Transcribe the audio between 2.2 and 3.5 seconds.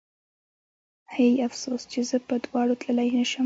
په دواړو تللی نه شم